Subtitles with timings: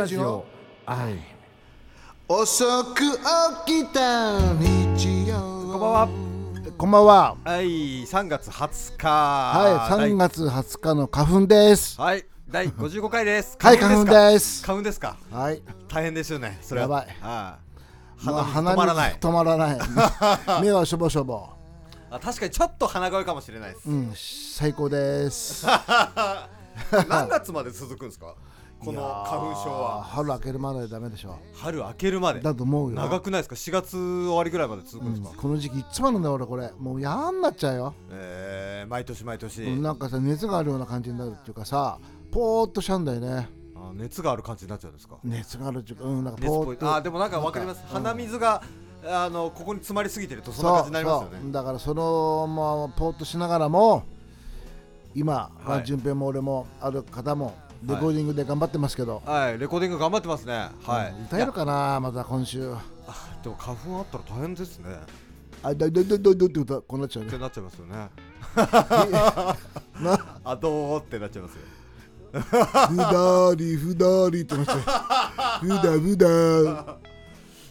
[0.00, 0.46] ラジオ。
[0.86, 1.18] 愛
[2.26, 3.00] 遅く
[3.66, 5.34] 起きた日曜。
[5.38, 6.08] こんばんは。
[6.78, 7.36] こんばんは。
[7.44, 9.06] はい3月20日。
[9.06, 12.00] はい3月20日の花粉です。
[12.00, 13.58] はい第55回です。
[13.60, 14.98] はい花粉です花粉です。
[15.00, 15.18] か？
[15.30, 15.60] はい。
[15.86, 16.84] 大変ですよねそれは。
[16.84, 17.06] やばい。
[17.20, 17.58] は
[18.16, 18.22] い。
[18.24, 19.16] 鼻水止まらない。
[19.20, 20.62] 止まらない。
[20.62, 21.46] 目はしょぼしょぼ。
[22.10, 23.90] あ確かにちょっと鼻声かもしれないです。
[23.90, 25.66] うん最高です。
[27.06, 28.34] 何月まで続くんですか？
[28.84, 30.02] この花粉症は。
[30.02, 31.38] 春明けるまでダメでしょ。
[31.54, 32.40] 春明けるまで。
[32.40, 32.96] だと思うよ。
[32.96, 36.70] 長くないですか？4月終わりぐらいまで続くんですか、この時期いつもあるんだよ俺これ。
[36.78, 41.98] もう嫌になっちゃうよ、えー、毎年毎年、なんかさ熱があるような感じになるっていうかさ
[42.30, 43.48] ポーっとしちゃうんだよね。
[43.76, 45.16] あ熱がある感じになっちゃうんですか？
[45.24, 46.94] 熱があるっていうかうんなんかぽーっと。
[46.94, 47.82] あでもなんかわかります。
[47.86, 48.62] 鼻水が
[49.06, 51.38] あのここに詰まりすぎてるとそんな感じになりますよね。
[51.42, 54.04] そうだからそのまあポーっとしながらも
[55.14, 55.84] 今、まあ、はい。
[55.84, 59.58] 順平も俺もある方もレコーディングで頑張ってますけど、はい。
[59.58, 60.68] レコーディング頑張ってますね。
[60.84, 61.14] はい。
[61.26, 62.72] 歌えるかなまた今週。
[63.06, 64.98] あでも花粉あったら大変ですね。
[65.62, 67.28] あだだだだだって歌こうなっちゃうね。
[67.30, 68.10] ってなっちゃいますよね。
[70.00, 71.60] なあどうってなっちゃいますよ。
[72.32, 74.80] ふだりふだりってなっちゃう。
[75.66, 76.96] ふだふだ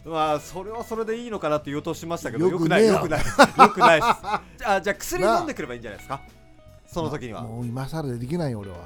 [0.05, 2.80] まあそれはそれでいいのかなって言おうとしましたけどよくな。
[2.80, 3.19] いよよくない。
[3.25, 4.13] よくないです。
[4.57, 6.21] じゃあじゃあ薬飲んでくればいいんじゃないですか？
[6.87, 7.41] その時には。
[7.43, 8.77] もう今更でできないよ俺は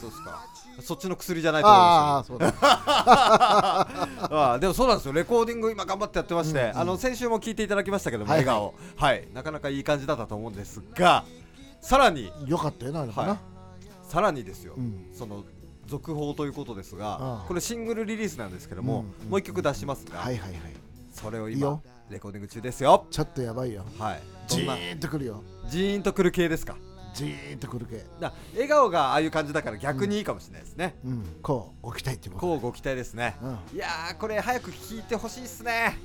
[0.00, 0.46] そうですか。
[0.82, 2.54] そっちの薬じゃないと思いますああそうだ。
[4.30, 5.12] ああでもそうなんですよ。
[5.14, 8.44] レコーディング今頑張ってやってまして、あの先週も聞いていただきましたけども、はい。
[8.44, 8.74] はい笑顔。
[8.96, 9.28] はい。
[9.32, 11.24] なかなかいい感じだったと思うんですが
[11.80, 13.38] さらによかったよなあれかな、はい。
[14.08, 15.10] さらにですよ、うん。
[15.16, 15.44] その
[15.86, 20.60] 続報ということですがああこれシングルリリースなんですけども、うんうんもう一曲出しますが、はいはいはい。
[21.12, 21.82] それを今いいよ。
[22.10, 23.06] レコーディング中ですよ。
[23.10, 23.84] ちょっとやばいよ。
[23.98, 24.22] はい。
[24.46, 24.74] ジどんな？
[24.74, 25.42] ーンとくるよ。
[25.68, 26.76] ジーンとくる系ですか？
[27.16, 28.04] ジーンとくる系。
[28.20, 31.24] だ笑顔がああいう感じだから逆にいいかもしれないですね、うん。
[31.42, 33.58] こうご期待ってことこうご期待ですね、うん。
[33.74, 35.98] いやーこれ早く聞いてほしいっすね。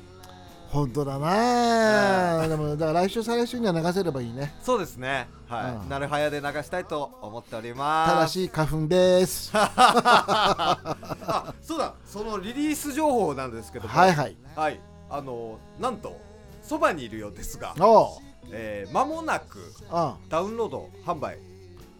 [0.70, 4.54] 本当だなでもだから来週再来週には流せればいいね。
[4.62, 5.28] そうですね。
[5.50, 5.90] はい、うん。
[5.90, 8.14] なるはやで流したいと思っております。
[8.14, 9.52] ただし花粉です。
[9.52, 9.70] は
[11.28, 11.96] あそうだ。
[12.06, 13.94] そのリリース情報なんですけども。
[13.94, 14.38] いはい。
[14.56, 14.80] はい。
[15.10, 16.18] あのなんと
[16.64, 17.76] そばにいるようですが。
[17.78, 19.59] おうえー間もなく
[19.90, 21.38] あダウンロード販売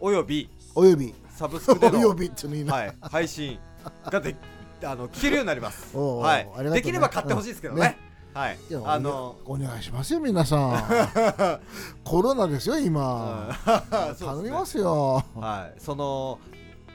[0.00, 1.14] およびおよび。
[1.30, 2.08] サブスクでの
[2.72, 3.58] はい、配信
[4.04, 4.36] がで
[4.84, 5.96] あの聞けるようになります。
[5.96, 6.48] はい。
[6.64, 6.70] ね。
[6.70, 7.80] できれば買ってほしいですけどね。
[7.80, 7.82] うん。
[7.82, 7.98] ね
[8.34, 8.58] はい。
[8.84, 11.60] あの、お願いしますよ皆さん。
[12.02, 14.16] コロナですよ今、うん。
[14.16, 15.22] 頼みますよ。
[15.34, 16.38] はい、その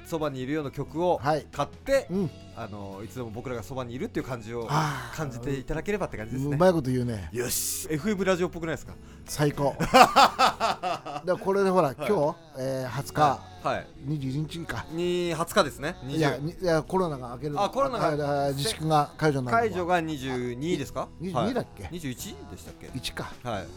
[0.07, 1.45] そばにいるような曲をはい。
[1.51, 2.31] 買って、うん。
[2.56, 4.68] あのいつでも僕らがそばにいるっていう感じを
[5.13, 6.56] 感じていただければって感じですね。
[6.56, 7.29] うまいこと言うね。
[7.31, 8.94] よし、FM ラジオっぽくないですか？
[9.25, 9.75] 最高。
[9.79, 13.22] だからこれでほら、今日、えー、20日、
[13.63, 13.88] はい。
[14.07, 14.85] 21日か。
[14.91, 15.95] に20日ですね。
[16.07, 18.50] いや20にいやコロナが明けるあコロナが。
[18.53, 23.31] 自粛が解除になる解除が22ですか？22だっけ？21でしたっけ？1か。
[23.44, 23.68] はい。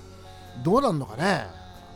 [0.64, 1.46] どうなんのかね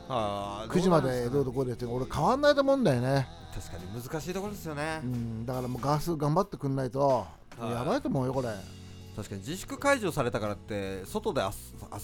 [0.08, 3.26] あー9時までどうどこうでって俺変わんないと思うんだよね。
[3.54, 5.00] 確かに難しいところですよね。
[5.02, 5.06] う。
[5.06, 7.26] んだからもうガス頑張ってくんないと
[7.58, 7.70] はい。
[7.70, 8.48] やばいと思うよこれ。
[9.16, 11.48] 確かに自粛解除されたからって外で遊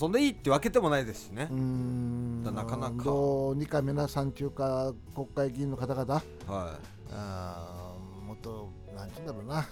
[0.01, 1.49] 遊んでいいってわけでもないですしね。
[1.51, 2.45] う、ん。
[2.45, 3.03] なかなか。
[3.05, 6.15] どうにか皆さんというか国会議員の方々。
[6.47, 6.79] は
[7.13, 9.67] あーもっとなんて言うんだろうな。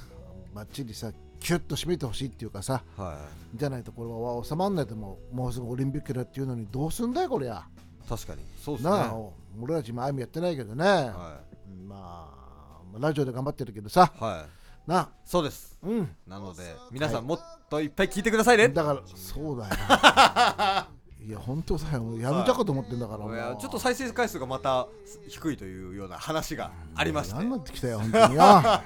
[0.53, 3.00] ばっちりさキュッと締めてほしいっていうかさい。
[3.00, 3.19] は
[3.55, 5.37] じゃないとこれは収まんないともう。
[5.37, 7.65] もうすぐオリンピックだっていうのにどうすんだよこりゃ。
[7.77, 8.44] い確かに。
[8.64, 8.91] そうですね。
[8.91, 9.14] なあ
[9.60, 11.41] 俺たちもあいみやってないけどね、は
[11.86, 12.30] ま
[12.94, 14.12] あラジオで頑張ってるけどさ。
[14.20, 14.46] い、は
[14.86, 15.08] い、なあ。
[15.24, 15.78] そうです。
[15.82, 16.08] うん。
[16.26, 19.74] なので皆さんもっといっぱい聞いてくださいね、だからそうだよ。
[21.20, 23.34] いや本当だよもうやめたかと思ってんだから、もう。
[23.34, 24.86] いやちょっと再生回数がまた
[25.28, 28.42] 低いというような話がありまして、何になってきたよ本当によ。
[28.44, 28.82] あ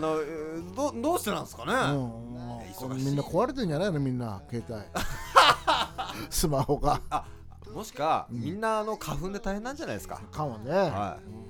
[0.00, 2.96] のえーどどうしてなんですかね、うん。
[2.96, 4.00] みんな壊れてんじゃないの？
[4.00, 4.82] みんな携帯。
[6.30, 7.00] スマホが。
[7.10, 7.24] あ
[7.74, 11.42] もしか、みんなあの花粉で大変なんじゃないですか、かもね、はい。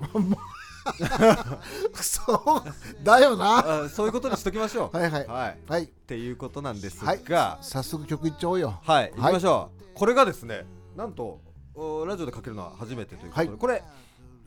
[1.93, 2.63] くそ
[3.03, 3.83] だよな。
[3.85, 4.97] あそういうことにしときましょう。
[4.97, 5.27] はいはい。
[5.27, 5.83] はい、はい。
[5.83, 7.23] っていうことなんですはい。
[7.23, 8.79] が、早速曲いっちゃおうよ。
[8.83, 9.83] はい、行きましょう。
[9.93, 10.65] これがですね、
[10.95, 11.39] なんと
[11.75, 13.57] おラジオでかけるのは初めてということで、はい。
[13.57, 13.83] これ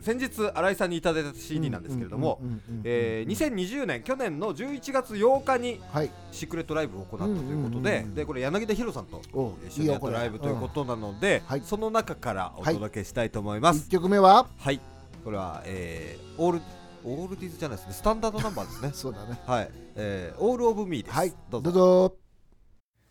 [0.00, 9.22] 先日新井さんにいただいた CD なんですけれどもうんうんうんうんうん、えー2020年去年の11月8日にはいシークレットライブを行ったということで、でこれ柳田博さんと
[9.68, 13.92] 一緒にやったライブということなので、その中からお届けしたいと思います1。
[13.92, 14.80] 曲目ははい、
[15.24, 16.60] これは、えーオール
[17.04, 18.90] オールディーズじゃないですね、スタンダードナンバーですね。
[18.92, 21.14] そうだねはい、えー、オールオブミーです。
[21.14, 21.70] はいどうぞ。
[21.70, 22.16] どうぞ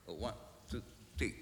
[0.08, 0.34] One,
[0.70, 0.82] two,
[1.18, 1.34] three,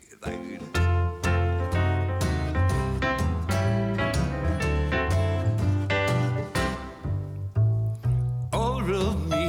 [8.91, 9.47] of me?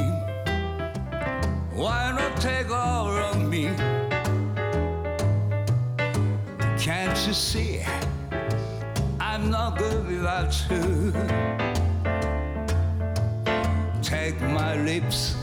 [1.75, 3.67] Why not take all of me?
[6.79, 7.83] Can't you see?
[9.21, 11.13] I'm not good without you.
[14.03, 15.37] Take my lips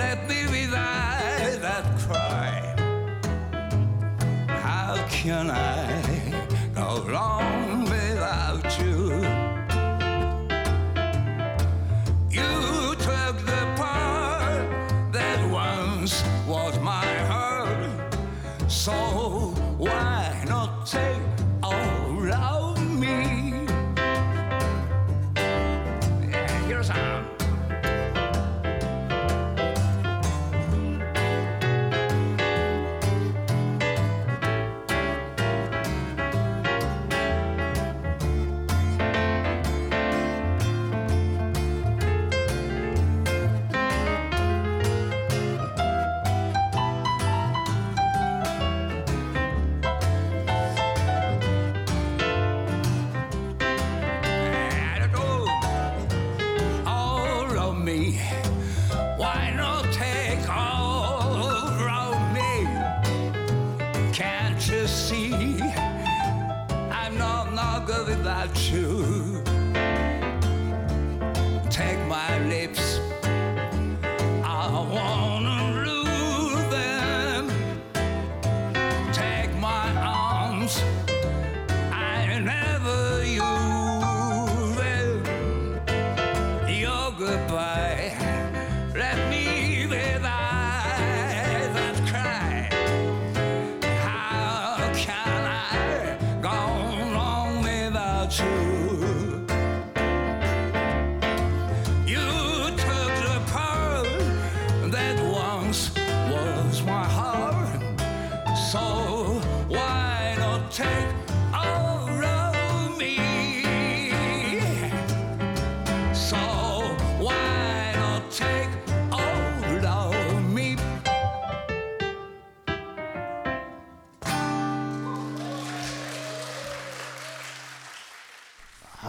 [0.00, 2.54] let me without that cry.
[4.48, 5.59] How can I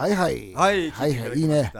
[0.02, 0.52] はいはい。
[0.52, 1.38] はいはいはい。
[1.38, 1.72] いいね。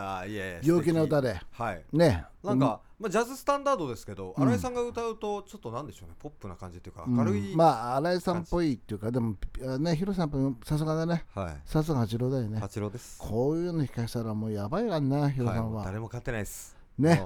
[0.62, 1.40] 陽気な歌で。
[1.50, 1.84] はい。
[1.92, 2.24] ね。
[2.44, 6.14] なんか、まあ、ジャズスタンダードですけど、新井さんが歌うとちょっとなんでしょうね。
[6.20, 7.16] ポップな感じっていうかうん。
[7.16, 9.34] 明るい、まあ新井さんっぽいっていうかでも
[9.66, 11.24] あねヒロさんもさすがだね。
[11.34, 11.56] はい。
[11.64, 12.60] さすが八郎だよね。
[12.60, 13.18] 八郎です。
[13.18, 15.84] こういうの弾かしたらもうやばいがんなヒロはいさんは。
[15.84, 16.76] 誰も勝てないです。
[16.98, 17.24] ね。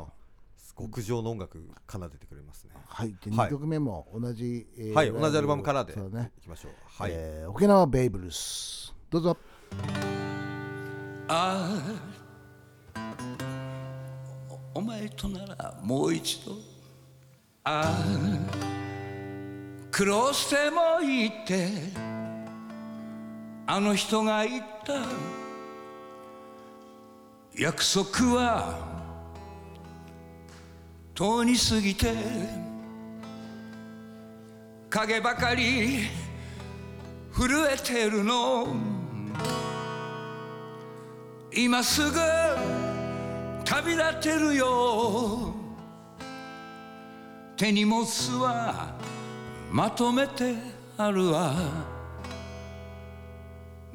[0.79, 2.71] 極上の音楽奏でてくれますね。
[2.87, 3.15] はい。
[3.23, 3.49] ではい。
[3.49, 5.13] 2曲目も同じえーはい。
[5.13, 6.33] 同じアルバムからでそうね。
[6.39, 6.73] いきましょう。
[6.87, 8.95] はい、えー沖縄ベイブルース。
[9.11, 9.37] どうぞ
[11.29, 11.83] あ
[12.95, 13.01] あ
[14.75, 16.53] お前とならもう一度
[17.65, 18.05] ああ
[19.91, 21.69] 苦労してもいいって
[23.67, 24.95] あの人が言った
[27.59, 28.79] 約束は
[31.15, 32.15] 遠に過ぎて
[34.91, 36.03] 影ばかり
[37.33, 38.96] 震えてるの。
[41.59, 42.21] 今すぐ
[43.65, 45.55] 旅立てるよ。
[47.57, 48.05] 手荷物
[48.43, 48.95] は
[49.71, 50.55] まとめて
[50.99, 51.55] あるわ。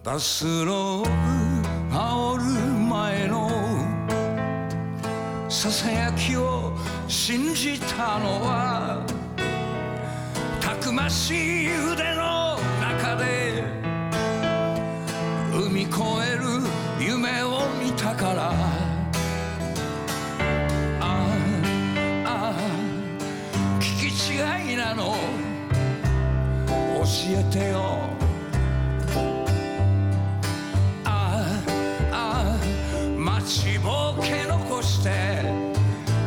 [0.03, 1.09] バスローブ
[1.95, 2.43] 煽る
[2.89, 3.51] 前の
[5.47, 6.73] ささやきを
[7.07, 9.05] 信じたのは。
[10.59, 13.63] たくましい腕の中で。
[15.53, 15.91] 海越
[16.27, 16.40] える
[24.95, 25.15] の。
[27.01, 27.79] 教えてよ。
[31.03, 31.07] あ
[32.11, 32.59] あああ
[33.17, 35.09] 待ちぼけ残して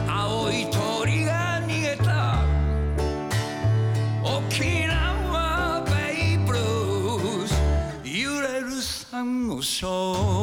[0.09, 2.42] 青い鳥が逃げた。
[4.23, 5.92] 沖縄ベ
[6.35, 7.54] イブルース
[8.04, 10.34] 揺れるサンゴ礁。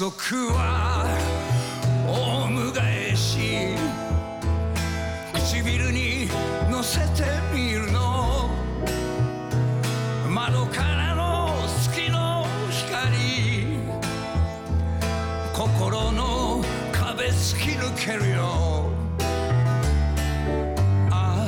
[0.00, 0.08] 束
[0.54, 1.04] は
[2.08, 3.76] オウム返し
[5.34, 6.26] 唇に
[6.70, 8.48] 乗せてみるの。
[10.26, 13.76] 窓からの月の光。
[15.52, 18.90] 心の壁突き抜けるよ。
[21.10, 21.46] あ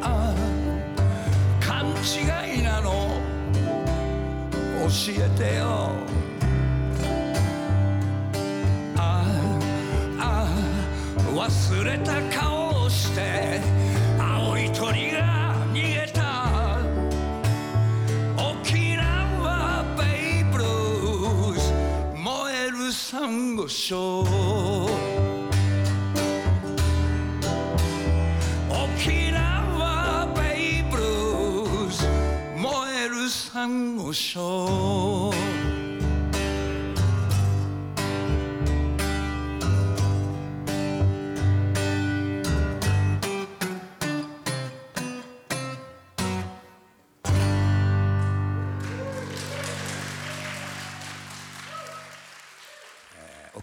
[0.00, 0.34] ああ
[1.60, 3.20] 勘違いなの。
[4.88, 6.17] 教えてよ。
[11.48, 13.58] 忘れた顔をして
[14.20, 16.78] 青い鳥が逃げた。
[18.36, 21.72] 沖縄ベイブルース
[22.14, 24.20] 燃えるサンゴ礁。
[28.68, 32.06] 沖縄ベイブルース
[32.58, 35.32] 燃えるサンゴ礁。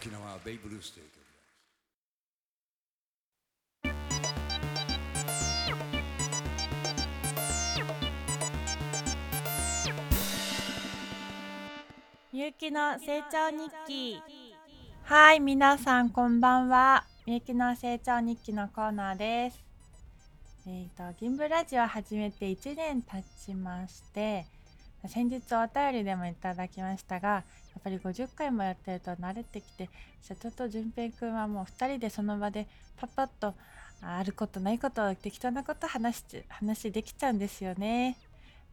[0.05, 1.25] 沖縄ベイブルースという曲で。
[12.31, 14.21] みゆきの成長日記。
[15.05, 17.03] はい皆さんこんばんは。
[17.25, 19.59] みゆきの成長日記のコーナーです。
[20.67, 24.45] えっ、と銀ブラジオ始めて1年経ちまして
[25.07, 27.43] 先日お便りでもいただきましたが
[27.79, 29.89] っぱり50回もやってると慣れてきて
[30.21, 32.67] 社長と淳平くんはもう2人でその場で
[32.97, 33.53] パッパッと
[34.01, 38.17] あることないこと適当なこと話し話できちゃうんですよね。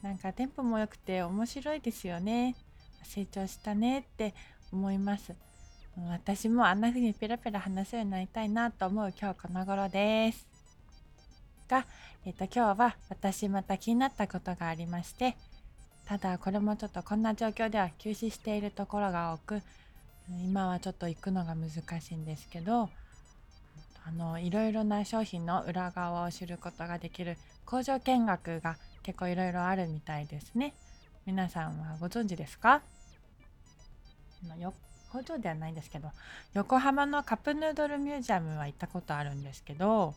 [0.03, 2.57] なんかテンポも良くて面白いですよね。
[3.05, 4.35] 成長したねって
[4.73, 5.33] 思います。
[6.09, 10.47] 私もあんな風にペラペラ話せるようになりたいなと思う今日この頃です。
[11.69, 11.87] が、
[12.25, 15.37] えっと今日は私また気になったことがありまして
[16.13, 19.63] ただこれもちょっとこんな状況では休止しているところが多く
[20.45, 21.71] 今はちょっと行くのが難
[22.03, 22.91] しいんですけど
[24.05, 30.75] あのいろいろな商品の裏側を知ることができる工場見学が結構いろいろあるみたいですね。
[31.25, 32.83] 皆さんはご存知ですか？
[34.61, 34.75] よ
[35.11, 36.11] 工場ではないんですけど
[36.53, 40.15] 横浜のカップヌードルミュージアムは行ったことあるんですけど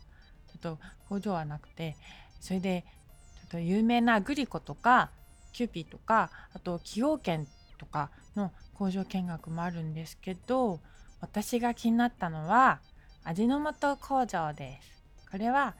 [0.48, 1.96] ちょっと工場はなくて
[2.42, 2.84] それで
[3.36, 5.08] ちょっと有名なグリコとか
[5.56, 7.48] キューピーとかあと崎陽軒
[7.78, 10.80] とかの工場見学もあるんですけど
[11.22, 12.80] 私が気になったのは
[13.24, 15.02] 味の素工場です。
[15.30, 15.74] これは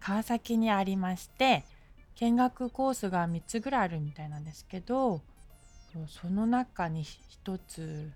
[0.00, 1.64] 川崎にありまして
[2.16, 5.22] 見学コースが3つぐらいあるみたいなんですけど
[6.08, 8.10] その中に一つ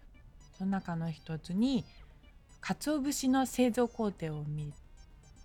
[0.59, 1.85] その中の一つに
[2.61, 4.75] 鰹節の製造工程を見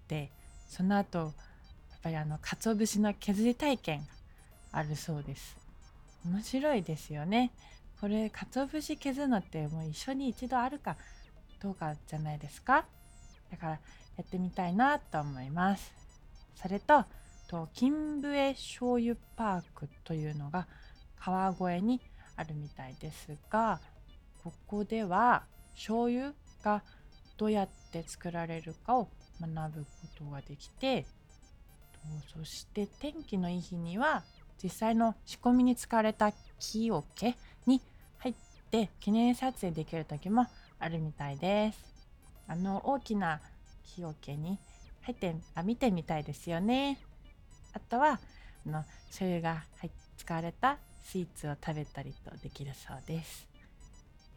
[0.07, 0.31] て
[0.67, 1.31] その後やっ
[2.01, 4.07] ぱりあの鰹節の削り体験
[4.75, 5.57] あるそうです。
[6.25, 7.51] 面白いですよね。
[8.01, 10.97] これ鰹節削るのってもう一緒に一度あるか
[11.61, 12.85] どうかじゃないですか？
[13.49, 13.79] だからや
[14.21, 15.93] ってみたいなと思います。
[16.55, 17.05] それと
[17.47, 20.67] と金笛醤油パークというのが
[21.19, 22.01] 川越に
[22.35, 23.79] あるみたいですが
[24.43, 26.83] ここでは醤油が
[27.37, 31.05] どうやって作られるかを学ぶことができて
[32.33, 34.23] そして天気のいい日には
[34.63, 37.35] 実際の仕込みに使われた木桶
[37.65, 37.81] に
[38.19, 38.35] 入っ
[38.71, 40.47] て記念撮影できる時も
[40.79, 41.83] あるみたいです
[42.47, 43.41] あの大きな
[43.95, 44.57] 木桶に
[45.01, 46.97] 入ってあ見てみたいですよね
[47.73, 48.19] あとは
[48.65, 53.47] あの醤油が入使われたスイーツを食べたりとできるそうです。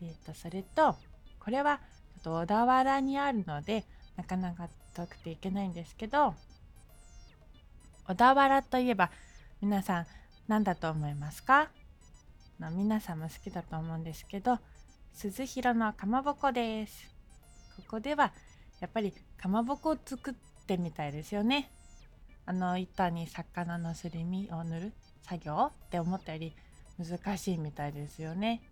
[0.02, 0.96] えー、とそれと
[1.40, 3.84] これはちょっと小田原にあるので
[4.16, 6.34] なかなか遠くていけないんですけど
[8.06, 9.10] 小田原といえば
[9.60, 10.06] 皆さん
[10.46, 11.68] 何だと思いますか？
[12.60, 14.58] の皆さんも好きだと思うんですけど
[15.12, 17.08] 鈴広のかまぼこです。
[17.76, 18.32] ここでは
[18.80, 20.34] やっぱりかまぼこを作っ
[20.66, 21.72] てみたいですよね。
[22.46, 26.54] あの板に魚のすり身を塗る作業って思ったより
[26.96, 28.62] 難しいみたいですよね。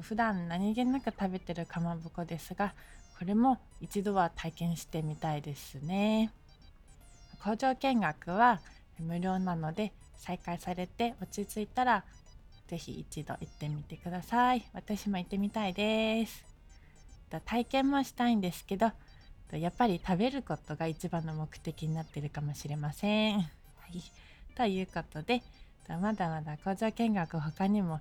[0.00, 2.74] 普段何気なく食べてるかまぼこですが
[3.18, 6.32] これも一度は体験してみたいですね。
[7.42, 8.62] 工場見学は
[8.98, 9.92] 無料なので
[10.24, 12.02] 再開されて落ち着いたら
[12.66, 14.66] ぜひ一度行ってみてください。
[14.72, 16.42] 私も行ってみたいです。
[17.44, 18.92] 体験もしたいんですけど
[19.52, 23.38] やっぱり食べることが一番の目的になってるかもしれません。
[23.38, 23.42] は
[23.92, 24.02] い、
[24.56, 25.42] ということで
[25.86, 28.00] とまだまだ工場見学他にも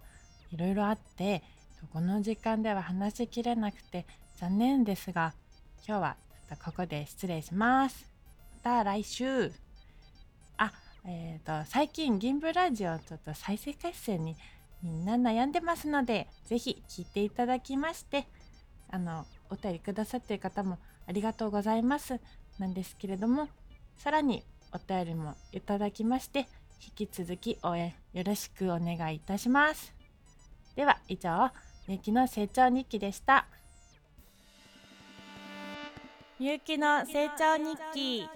[0.52, 1.44] いろいろあって
[1.82, 4.06] とこの時間では話しきれなくて
[4.38, 5.34] 残念ですが
[5.86, 6.16] 今日は
[6.64, 8.10] ここで失礼します。
[8.64, 9.52] また来週あ
[11.06, 14.38] えっ、と最近銀ブラジオちょっと再生回数に
[14.82, 18.26] みんな悩んでますのでぜひ聞いていただきまして
[18.90, 22.20] あのお便りくださってる方もありがとうございます。
[22.60, 23.48] なんですけれども
[23.98, 26.48] さらにお便りもいただきまして
[26.98, 29.94] 引き続き応援よろしくお願いいたします。
[30.76, 31.52] では以上
[31.88, 33.46] みゆきの成長日記でした。
[36.40, 38.28] みゆきの成長日記。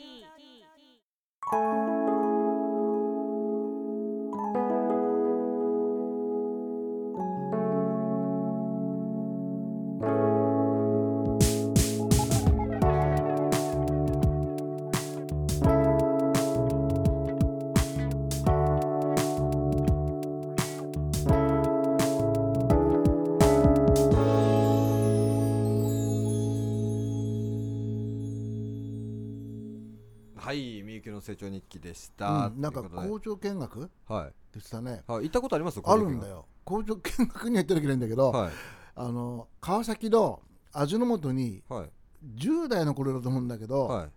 [31.27, 33.91] 成長日記でしうた、んなんか工場見学？
[34.07, 34.33] はい。
[34.53, 35.03] 言ってたね。
[35.07, 35.81] はい、行ったことあります？
[35.83, 36.45] あるんだよ。
[36.63, 38.51] 工場見学には行ってなきゃいけないんだけど、はい。
[38.95, 40.41] あの川崎の
[40.73, 41.89] 味の素にはい。
[42.35, 44.09] 10代の頃だと思うんだけど、はい。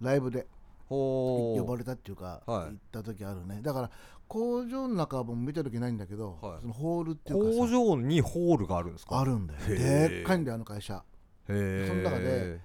[0.00, 0.46] ライブで
[0.88, 2.64] 呼ばれたっていうか、はい。
[2.64, 3.60] 行った時あるね。
[3.62, 3.90] だから
[4.28, 6.60] 工場の中はもう見た時ないんだけど、はい。
[6.60, 7.58] そのホールっていうかさ。
[7.58, 9.20] 工場にホールがあるんですか？
[9.20, 9.60] あるんだよ。
[9.66, 11.02] でっかいんだよあの会社。
[11.48, 12.60] へえその中で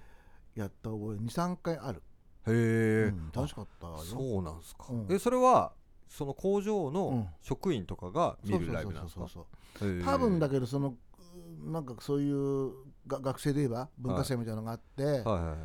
[0.54, 2.00] やった覚え23回ある、へ
[2.48, 3.98] え、うん楽しかったよ。
[3.98, 5.06] そうなんですか、うん。
[5.10, 5.72] えそれは
[6.08, 6.94] その工場うん。
[6.94, 9.20] の職員とかが見るライブなんですか？
[9.20, 9.46] そうそう
[9.78, 10.94] そうへー多分だけどその
[11.64, 12.72] なんかそういう
[13.06, 15.56] が学生で言えば文化祭みたいなのがあって、はいは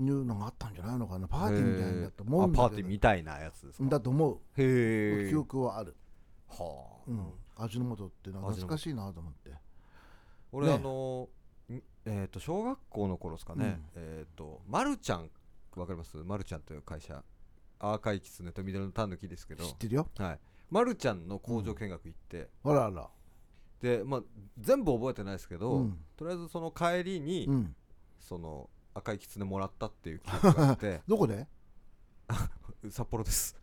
[0.00, 5.94] いうのがあったんじゃないのかなパーティーみたいなだと思へーあパーうんだけどティーみたいなやつですかだと思うへえ記憶はある、
[6.48, 9.50] はあ、うん、味の素って懐かしいなと思って
[10.50, 11.28] 俺、ねあの
[11.70, 15.30] んえっ、と小学校の頃ですかね、えっ、とまるちゃん
[15.80, 16.16] わかります？
[16.18, 17.22] まるちゃんという会社。
[17.78, 19.64] 赤いきつねと緑のタヌキですけど。
[19.64, 20.08] 知ってるよ。
[20.18, 20.40] はい。
[20.70, 23.10] まるちゃんの工場見学行って、あらあら。
[23.80, 24.22] でまあ
[24.58, 25.98] 全部覚えてないですけど、うん。
[26.16, 27.74] とりあえずその帰りに、うん。
[28.20, 31.02] その赤いきつねもらったっていう記憶があって。
[31.08, 31.46] どこで？
[32.90, 33.56] 札幌です。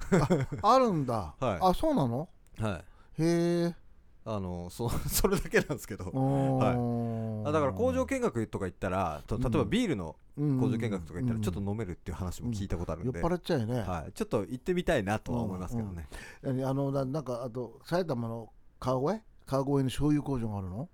[0.62, 1.60] あるんだ、 はい。
[1.62, 2.30] あそうなの？
[2.58, 2.84] は
[3.18, 3.22] い。
[3.22, 3.76] へえ
[4.32, 6.06] あのそ それだけなんですけど。
[6.06, 16.08] はあだから工場見学とか行ったらと例えばビールの工工場見学とか行ったらちょっと飲めるっていう話も聞いたことあるんで、酔っ払っちゃうよね、はい、ちょっと行ってみたいなとは思いますけどね、
[16.44, 19.24] あのななんかあと埼玉の川越？
[19.46, 20.90] 川越に醤油工場があるの？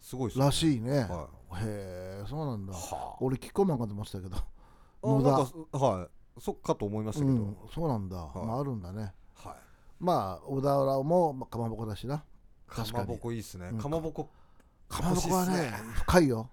[0.00, 0.40] すごいね。
[0.44, 2.72] らしいね、はへえそうなんだ。
[2.72, 4.36] は俺キッコーマンかと思ってたけど。
[4.36, 6.40] あなんかはい。
[6.40, 8.38] そっかと思いましたけど、うん、そうなんだ、い。
[8.38, 9.12] まあ、あるんだね。
[9.34, 9.54] はい。
[10.00, 12.24] まあ小田原もまあかまぼこだしな
[12.66, 13.78] かまぼこいいっすね、うん。
[13.78, 14.28] かまぼこ
[14.88, 16.50] かまぼこはね欲しいっす深いよ。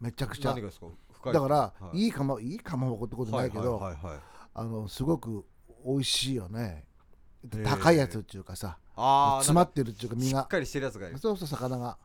[0.00, 0.50] めちゃくちゃ。
[0.50, 0.86] 何がですか？
[1.12, 1.98] 深いだから、はい。
[1.98, 4.20] い、いかまいいかまぼこってことないけど、はいはいはいはい。
[4.54, 5.44] あのすごく
[5.86, 6.84] 美味しいよね。
[7.48, 7.64] ー。
[7.64, 10.42] 高いやつっていうかさああ詰まってるっていうか身が。
[10.42, 11.98] しっかりしてるやつがいいそうそう魚が。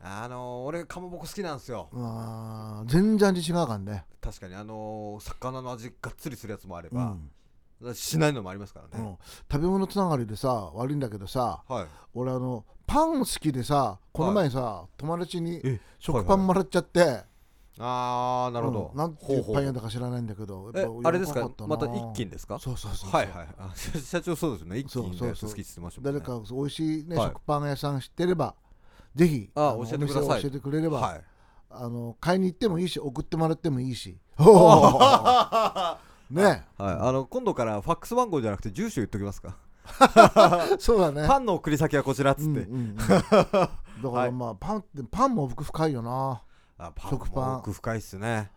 [0.00, 1.88] あのー、俺かまぼこ好きなんですよ。
[2.86, 4.04] 全然味違うからね。
[4.20, 7.30] 確かにあのー、魚の味がっつりするやつもあれば、うん
[7.94, 9.16] しないのもありますからね、うん、
[9.50, 17.22] 食べ物つながりでさ悪いんだけどさはい俺あのパン好きでさこの前さ、友達にえ食パンもらっちゃって、
[17.78, 20.72] ああなるほど、うんなんていうパン屋だか知らないんだけど
[21.04, 28.54] あれですかまた一斤ですかそうそうそうはいはいあ社社長そうですよね一斤の好きって言ってましたもんね誰か美味しいね、はい食パン屋さん知ってれば
[29.14, 31.20] ぜひあの教えてください教えてくれれば、はい
[31.70, 34.16] あの買いに行ってもいいし送ってもらってもいいし
[36.30, 36.42] ね。
[36.42, 39.56] はい、あの今度からファックス番号じゃなくて住所言っときますか。
[40.78, 41.26] そうだね。
[41.26, 42.96] パンの送り先はこちらっつって、うんうんうん。
[43.00, 43.70] だか
[44.02, 44.32] らはい。
[44.32, 46.42] まあパンってパンも奥深いよな。
[46.78, 48.50] あパン食パンも奥深いっすね。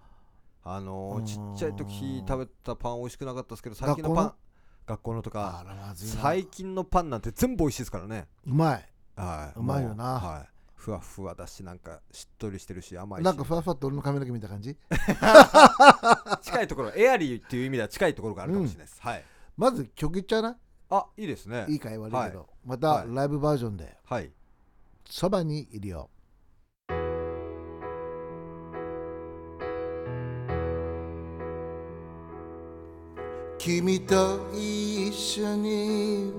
[0.64, 1.24] あのうん。
[1.24, 4.34] ーちっちゃい時食べたパン美味しくなかったですけど最近のパン
[4.86, 6.22] 学校のとあからまずいな。
[6.22, 8.28] 最近のパンなんて全部美味しいですからね。
[8.46, 8.90] うまい。
[9.16, 9.60] はい。
[9.60, 10.04] うまいよな。
[10.20, 10.51] はい
[10.82, 13.24] ふわふわだしなんかしっとりしてるし甘いし。
[13.24, 14.76] なんかふわふわっと俺の髪の毛見た感じ？
[16.42, 19.24] 近いところエアリーっていう意味では近いところがあるかもしれないです、はい。
[19.58, 20.58] まず曲いっちゃうな？
[20.90, 21.68] あいいですね。
[21.70, 22.48] いいかい悪いけど、はい。
[22.66, 23.14] またはい。
[23.14, 23.96] ライブバージョンで。
[24.06, 24.32] はい
[25.06, 26.10] 「そばにいるよ」
[33.60, 36.34] 君と一緒に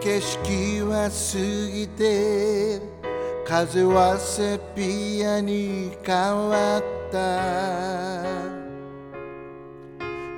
[0.00, 1.38] 景色は過
[1.72, 2.82] ぎて
[3.52, 8.24] 風はセピアに変わった。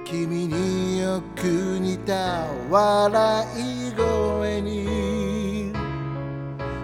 [0.04, 1.46] 君によく
[1.78, 5.72] 似た笑い声に。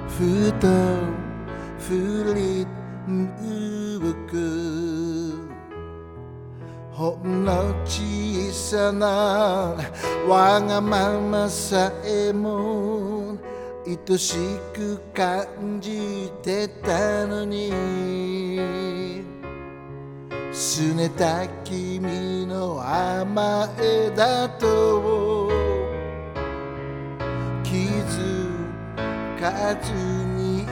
[0.07, 0.69] ふと
[1.81, 2.65] 振り
[3.09, 5.51] 向く。
[6.93, 9.75] ほんの小さな
[10.29, 13.20] わがままさえも
[13.91, 14.37] 愛し
[14.73, 17.73] く感じてたのに。
[20.53, 25.49] 拗ねた君の甘えだと
[27.65, 28.55] 気づ
[29.41, 29.93] かず
[30.37, 30.63] に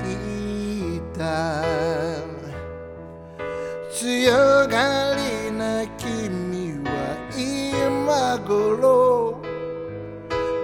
[0.96, 1.64] いた。
[3.90, 4.32] 強
[4.68, 6.88] がりな君は
[7.36, 9.27] 今頃。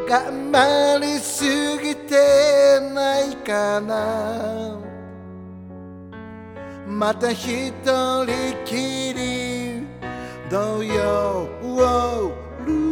[0.08, 1.44] 頑張りす
[1.82, 4.78] ぎてないかな。
[6.86, 8.26] また一人
[8.64, 9.86] きり
[10.50, 11.48] 土曜
[12.66, 12.84] る。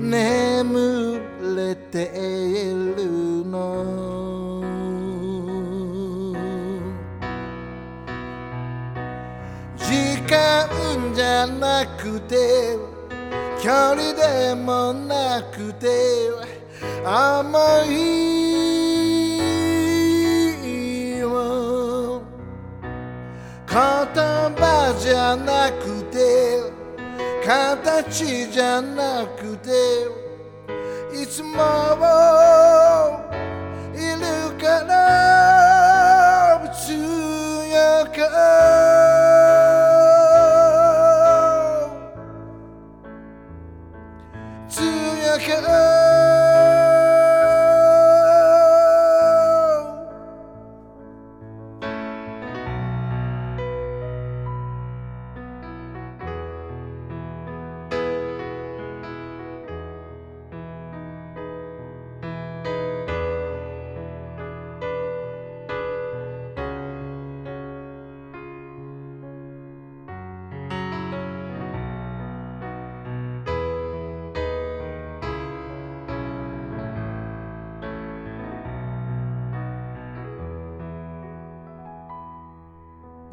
[0.00, 1.20] 眠
[1.56, 2.10] れて
[2.96, 4.62] るの。
[9.76, 12.93] 時間じゃなくて
[13.64, 15.88] 距離でもなくて
[17.02, 17.94] 甘い
[21.18, 22.20] よ。
[23.66, 26.60] 言葉じゃなくて
[27.42, 29.70] 形じゃなくて
[31.18, 31.56] いつも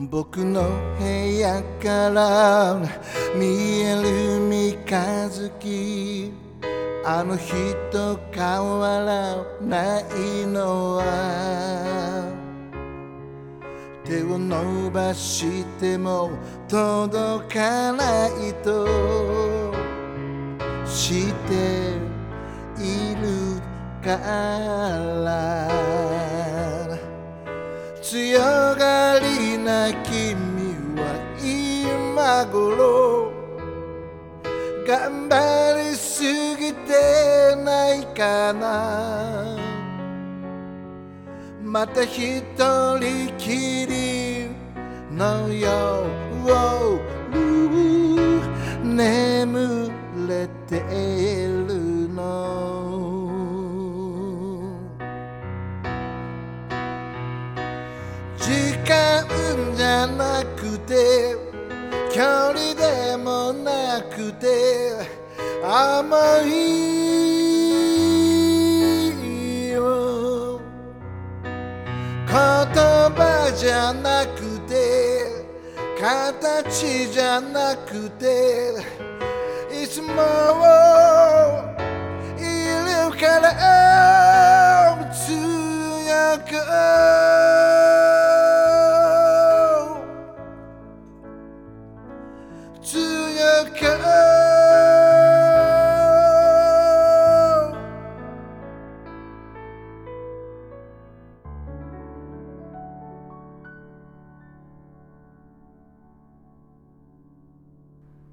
[0.09, 0.63] 僕の
[0.97, 1.05] 部
[1.37, 2.75] 屋から
[3.35, 6.33] 見える三日月。
[7.05, 7.53] あの日
[7.91, 8.43] と変
[8.79, 11.03] わらないのは。
[14.03, 16.31] 手を伸ばしても
[16.67, 18.87] 届かないと。
[20.87, 21.97] して
[22.79, 23.61] いる
[24.03, 25.90] から。
[28.11, 28.41] 強
[28.75, 30.35] がりな君
[30.97, 33.31] は今頃
[34.85, 36.21] 頑張りす
[36.57, 39.55] ぎてないかな。
[41.63, 42.43] また一
[42.99, 44.49] 人きり
[45.09, 45.71] の夜
[48.83, 49.89] 眠
[50.27, 50.81] れて
[51.47, 52.80] るの。
[58.51, 59.23] 時間
[59.77, 61.37] じゃなくて
[62.13, 64.91] 距離でもなくて
[65.63, 66.49] 甘い
[69.69, 70.59] よ。
[72.27, 74.73] 言葉じゃなくて
[75.97, 78.73] 形じゃなくて
[79.71, 80.11] いつも
[82.37, 87.20] いるから強く。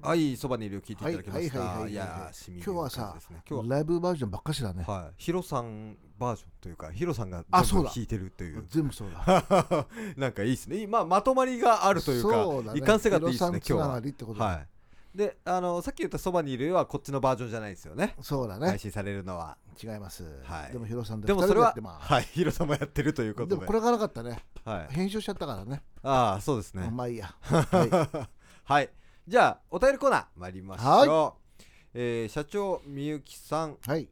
[0.09, 1.91] はいそばにいるを聞いていただきました、はいはいはいはい。
[1.91, 3.15] いやーしみる今日はさ
[3.47, 3.75] 今日は。
[3.75, 4.83] ライブバージョンばっかしだね。
[4.87, 5.13] はい。
[5.23, 7.91] ヒロさんバージョンというかヒロさんがあそうだ。
[7.93, 8.65] 全部弾いてるという。
[8.67, 9.85] 全部そうだ。
[10.17, 10.87] なんかいいですね。
[10.87, 12.79] まあまとまりがあるというかね。
[12.79, 14.45] 一貫性があっていいですね今日はがりってことだ。
[14.45, 14.53] は。
[14.55, 14.67] い。
[15.15, 18.15] であのさっき言ったそばにいるはこっちのバージョンじゃないですよね。
[18.19, 18.65] そうだね。
[18.65, 19.59] 配信されるのは。
[19.79, 20.23] 違います。
[20.41, 20.71] はい。
[20.71, 23.55] でもヒロさんででもそれははいヒロさんもやってるということで。
[23.57, 24.43] でもこれがなかったね。
[24.65, 24.93] はい。
[24.95, 25.83] 編集しちゃったからね。
[26.01, 26.89] ああそうですね。
[26.91, 27.31] まあいいや。
[27.41, 28.27] は
[28.65, 28.89] はい
[29.29, 31.61] じゃあお便りコーナー参りましょう、
[31.93, 34.07] えー社長みゆきさんいはい。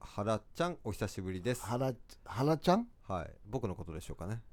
[0.56, 1.65] ちゃんお久しぶりです。
[1.65, 1.91] はら
[2.60, 2.88] ちゃん？
[3.08, 3.32] はい。
[3.49, 4.43] 僕のことでしょうかね。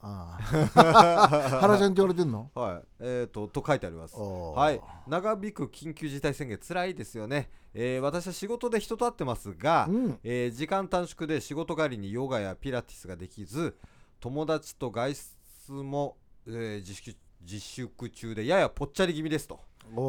[0.00, 1.60] ああ。
[1.60, 2.50] 原ちゃんって言われてんの？
[2.54, 2.82] はい。
[3.00, 4.16] えー、とと書いてあります。
[4.16, 4.80] はい。
[5.06, 10.18] 長引く緊急事態宣言つらいですよね、えー私は仕事で人と会ってますが、うん。
[10.24, 13.76] えー時間短縮で仕事帰りにヨガやピラティスができず
[14.20, 19.60] 友達と外出も、えー自粛自粛中でややぽっちゃり気味ですと、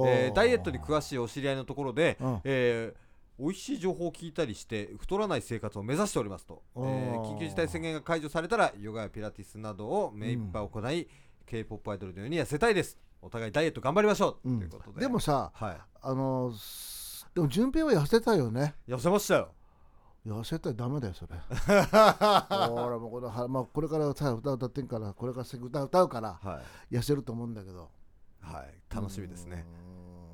[0.08, 2.42] えーダイエットに詳しいお知り合いのところで、うん。
[2.44, 3.06] えー
[3.38, 7.22] 美味しい情報を聞いたりして太らない生活を目指しておりますと、えおー。
[7.22, 11.08] ー緊急事態宣言が解除されたらヨガやピラティスなどを目いっぱい行い、
[11.46, 12.98] k p o p アイドルのように痩せたいです。
[13.22, 14.60] お互いダイエット頑張りましょう、うん。
[14.60, 15.02] ということで。
[15.02, 15.78] でもさはい。
[16.02, 18.74] あのすでも順平は痩せたよね。
[18.88, 19.50] 痩せましたよ。
[20.26, 21.36] 痩せたらダメだよそれ。
[21.68, 26.96] ほらもうこれ,、はまあ、これからさ歌歌ってんからこれから歌歌うからはい。
[26.96, 27.90] 痩せると思うんだけど
[28.46, 29.66] はい楽しみですね。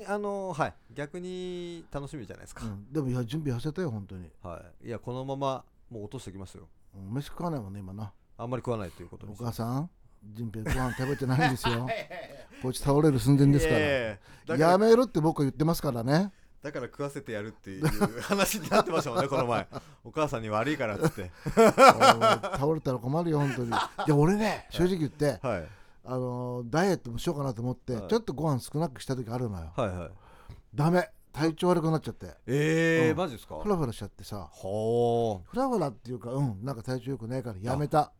[0.07, 4.29] あのはい逆に楽しみじゃないですか、うん、でもいや準備痩せたよ本当に。
[4.43, 4.87] はい。
[4.87, 6.67] いやこのままもう落としておきますよ。
[6.95, 8.11] うん飯食わないもんね今な。
[8.37, 9.89] あんまり食わないということおに母さん
[10.33, 11.87] 準備ご飯食べてないんですよ。
[12.61, 14.09] こいつ倒れる寸前ですから、いやいやいや。
[14.45, 16.31] だからやめるって僕は言ってますからね。
[16.61, 19.67] だから食わせてやるっていう話になってましたもんねこの前。
[20.05, 21.31] お母さんに悪いからっつって。
[21.55, 23.69] 倒れたら困るよ本当に。
[23.69, 23.71] い
[24.07, 25.67] や俺ね正直言って、はい
[26.03, 28.07] あのーダイエットもしようかなと思って、はい。
[28.07, 29.71] ちょっとご飯少なくした時あるのよ。
[29.75, 30.11] はいはい。
[30.73, 31.09] ダメ。
[31.33, 32.35] 体調悪くなっちゃって。
[32.45, 33.17] えーうん。
[33.17, 33.59] マジですか？
[33.61, 34.49] フラフラしちゃってさ。
[34.51, 36.63] ほフラフラっていうかうん。
[36.63, 38.11] なんか体調良くないからやめた。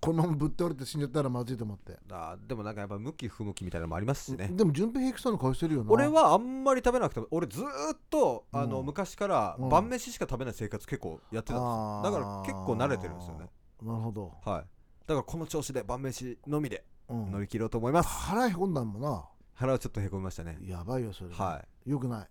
[0.00, 4.48] このままぶっ倒れて死んじゃったらまずいと思って、うあでもなんかやっぱ向き不向きみたいなのもありますしね。
[4.50, 5.90] でも順平平気そうな顔してるよな。
[5.92, 9.68] 俺はあんまり食べなくても俺ずーっとあのうん昔からうん。
[9.68, 12.06] 晩飯しか食べない生活結構やってたんですあー。
[12.06, 13.50] よだから結構慣れてるんですよね。
[13.82, 14.64] なるほど、はい。
[15.06, 17.30] だからこの調子で晩飯のみでうん。
[17.32, 18.08] 乗り切ろうと思います。
[18.08, 19.24] 腹へこんだもんな。
[19.54, 20.56] 腹はちょっとへこみましたね。
[20.62, 21.30] やばいよそれ。
[21.34, 22.28] はよくない。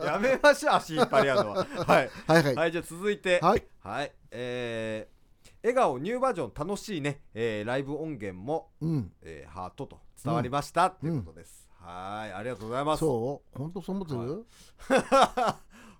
[0.00, 1.64] い やめましょう足引っ張り合うのは。
[1.86, 2.10] はい。
[2.26, 2.54] はいはい。
[2.54, 3.38] はいじゃあ続いて。
[3.42, 3.64] はい。
[3.80, 4.12] はい。
[4.30, 5.20] えー
[5.62, 9.12] 笑顔ニューバージョン楽しいね、えーライブ音源も、うん。
[9.20, 12.32] えーハートと伝わりました、ということです、はい。
[12.32, 13.00] ありがとうございます。
[13.00, 13.58] そう？
[13.58, 14.46] 本当そう 思ってる、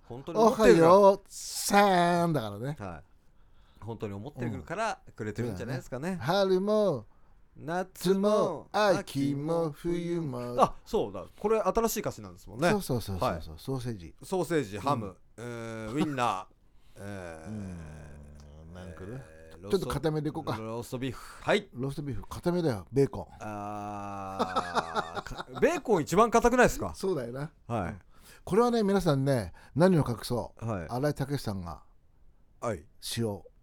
[0.05, 1.13] 本当におは思ってるよ。
[1.13, 2.75] うさんだからね。
[2.79, 3.10] はい
[3.81, 7.05] 本当に思ってるからくれてるんじゃないですかね、春も
[7.57, 10.55] 夏夏もも秋も冬も。
[10.57, 11.25] あそうだ。
[11.37, 12.69] これ新しい歌詞なんですもんね。
[12.71, 13.41] そうそうそうそう、はい。
[13.41, 14.15] ソーセージ。
[14.23, 16.45] ソーセージハム、えーウインナー、
[16.97, 18.73] えーうん。
[18.73, 19.07] なんかね。
[19.11, 20.55] えーちょっと固めでいこうか。
[20.57, 21.43] ローストビーフ。
[21.43, 21.69] はい。
[21.73, 22.87] ローストビーフ固めだよ。
[22.91, 23.27] ベーコン。
[23.41, 26.93] あーかベーコン一番硬くないですか？
[26.95, 27.51] そうだよな。
[27.67, 27.95] はい。
[28.43, 30.65] これはね皆さんね何を隠そう？
[30.65, 30.87] はい。
[30.89, 31.83] 新井武さんが
[32.59, 32.83] はい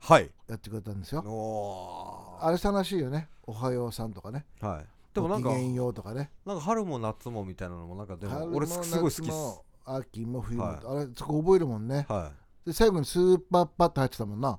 [0.01, 0.31] はい。
[0.49, 1.21] やってくれたんですよ。
[1.27, 3.29] おあれ楽しいよね。
[3.47, 4.45] おはようさんとかね。
[4.61, 4.87] ーはい。
[5.15, 6.31] でもなんかごきげんようとかね。
[6.47, 9.61] なんか春も夏もみたいなのもなんかでも春俺すごい好きっす。
[9.85, 10.77] 秋も冬も、はい。
[10.77, 12.07] あれそこ覚えるもんね。
[12.09, 12.31] は
[12.65, 14.59] で最後にスーパーパッと入ってたもんな、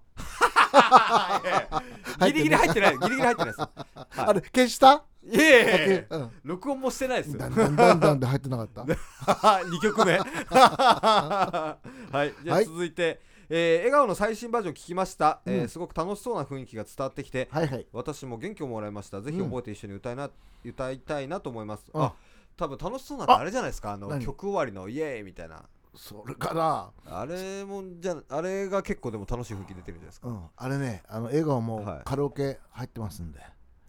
[2.28, 3.62] いギリギリ入ってないギリギリ入ってないです。
[3.62, 5.04] あれ消した？
[5.24, 6.32] いやいやいやうん。
[6.44, 7.40] 録音もしてないですよ。
[7.40, 8.82] だんだんだんだんで入ってなかった。
[9.62, 10.18] 2曲目。
[10.50, 11.78] は
[12.26, 12.34] い。
[12.44, 12.66] じゃあはい。
[12.66, 17.88] 続いて、えー笑顔の最新バージョン聞きました、えーうんすごく楽しそうな雰囲気が伝わってきてはいはい。
[17.92, 19.22] 私も元気をもらいました。
[19.22, 20.30] ぜひ覚えて一緒に歌いな、
[20.64, 22.14] 歌いたいなと思います、うんあ
[22.58, 23.94] 多分楽しそうなってあれじゃないですか？
[23.94, 25.64] あの何曲終わりのイエーイみたいな。
[25.96, 30.44] それからあれもじゃあれが結構でも楽しい雰囲気出てるんじゃないですか、うん。
[30.56, 32.02] あれねあの笑顔もはい。
[32.04, 33.40] カラオケ入ってますんで、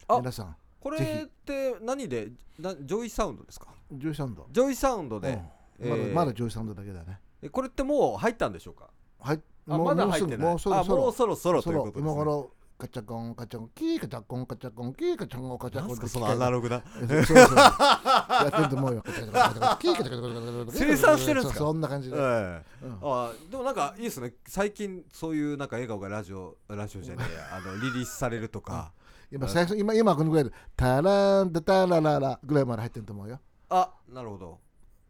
[0.06, 2.28] あ皆さんこれって何で？
[2.58, 3.66] なジョイサウンドですか？
[3.92, 4.46] ジョイサウンド。
[4.50, 5.88] ジョイサウンドで、うん。
[5.88, 5.90] えー。
[5.90, 7.18] まだまだジョイサウンドだけだね。
[7.42, 8.88] えこれってもう入ったんでしょうか？
[9.18, 10.46] はいあまだ入ってない。
[10.48, 16.82] もうそろそあもうろそろそろということです、ね、今頃カチャコンカチャコンキーカチャコンカチャコンキーカチャコンカチャコンなんすかそのアナログな。
[16.98, 28.92] そうそうやってると思うよカチャコンカチャコンキーカチャコンカチャコン生産してるんですかそんな感じで、ええうんあでもなんかいいですね最近そういうなんか笑顔がラジオラジオじゃねえやあのリリースされるとか、
[29.30, 34.58] 今最初今今このぐらいでタランタタラララぐらいまで入ってると思うよあなるほど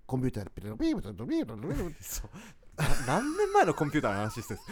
[0.06, 2.42] コンピューターでピリピリピリピリピリピリピリそうな
[3.06, 4.60] 何年前のコンピューターの話してる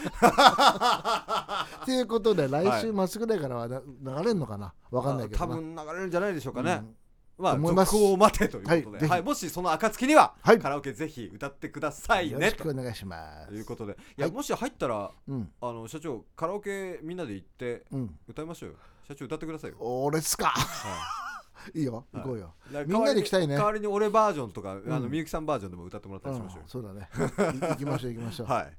[1.82, 4.72] っていうことで来週末ぐらいからはな流れるのかな？
[4.90, 7.44] わかんないけど多な分流れるんじゃないでしょうかね、うん。
[7.44, 10.58] まあ思いまを待てということで、はいもしその暁には、はい。
[10.58, 13.54] カラオケぜひ歌ってくださいよろねとしくお願いします。
[13.54, 13.92] いうことで。
[13.92, 14.34] いや、はい。
[14.34, 15.52] もし入ったらうん。
[15.60, 18.18] あの社長カラオケみんなで行ってうん。
[18.26, 18.76] 歌いましょうよ。
[19.06, 20.46] 社長歌ってくださいよ、俺っすか。
[20.48, 21.27] はい
[21.74, 22.54] いよ行こうよ。
[22.70, 23.56] い、みんなで行きたいね。
[23.56, 25.10] 代わりに俺バージョンとか、あのうん。
[25.10, 27.08] みゆきさんバージョンでも歌ってもらったうんりしましょうよ、そうだね。
[27.68, 28.46] い行きましょう行きましょう。
[28.48, 28.76] はい。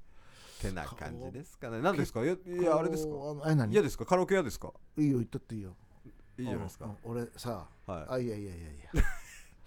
[0.62, 1.82] てな感じですかね。
[1.82, 2.24] 何ですか？
[2.24, 2.36] いや
[2.76, 3.14] あれですか？
[3.72, 4.06] 嫌ですか？
[4.06, 4.74] カラオケ嫌ですか？
[4.98, 5.76] いいよ行ったっていいよ。
[6.38, 6.90] いいじゃないですか。
[7.04, 8.06] 俺さはい。
[8.10, 9.04] あいやいやいやいや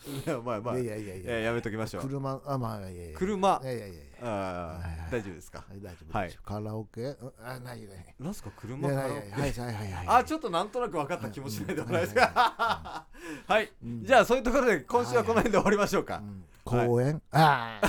[0.07, 1.53] い やまあまあいやいやいやいや。
[1.53, 2.03] めときましょう。
[2.03, 3.61] 車あまあいやいや車。
[3.63, 5.59] いやいやいやあ大丈夫ですか？
[5.69, 6.39] はい大丈夫はい。
[6.45, 7.03] カラオケ？
[7.03, 8.15] うんあないね。
[8.19, 8.51] なんすか？
[8.51, 10.07] い車からやいやいやはいはいはいはい。
[10.21, 13.07] あちょっとなんとなく分かった気もしないでもないですが
[13.47, 16.17] はいじゃあそういうところで今週はこの辺で終わりましょうか。
[16.19, 16.45] うん。
[16.65, 17.23] 公園？
[17.31, 17.81] あ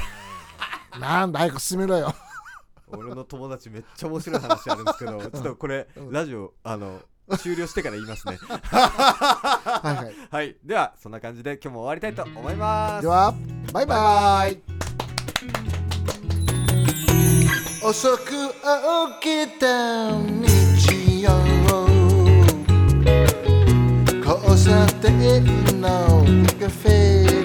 [0.91, 2.13] あなんだ早く進めろよ。
[2.87, 7.01] 俺の友達めっちゃ面白い話あるんですけど ちょっとこれラジオあの
[7.37, 8.37] 終了してから言いますね。
[8.41, 10.13] はいはい。
[10.29, 10.55] はい。
[10.63, 13.01] ではそんな感じで今日も終わりたいと思います。
[13.01, 13.33] では
[13.71, 14.61] バイバイ。
[17.83, 18.25] 遅く
[19.21, 21.31] 起きた日曜。
[24.25, 25.43] 交差点
[25.81, 26.23] の
[26.59, 27.42] カフェ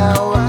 [0.00, 0.39] 待